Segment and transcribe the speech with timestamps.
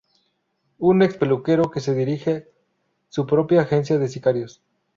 [0.79, 2.47] Un ex-peluquero que dirige
[3.09, 4.63] su propia agencia de sicarios.